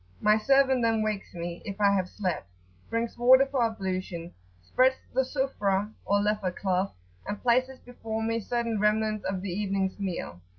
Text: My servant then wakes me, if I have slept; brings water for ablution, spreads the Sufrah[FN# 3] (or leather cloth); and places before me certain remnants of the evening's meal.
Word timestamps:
My 0.19 0.35
servant 0.35 0.81
then 0.81 1.03
wakes 1.03 1.31
me, 1.35 1.61
if 1.63 1.79
I 1.79 1.91
have 1.91 2.09
slept; 2.09 2.49
brings 2.89 3.19
water 3.19 3.45
for 3.45 3.63
ablution, 3.63 4.33
spreads 4.63 4.95
the 5.13 5.21
Sufrah[FN# 5.21 5.85
3] 5.89 5.93
(or 6.05 6.19
leather 6.21 6.51
cloth); 6.51 6.95
and 7.27 7.39
places 7.39 7.77
before 7.85 8.23
me 8.23 8.39
certain 8.39 8.79
remnants 8.79 9.23
of 9.25 9.43
the 9.43 9.49
evening's 9.49 9.99
meal. 9.99 10.41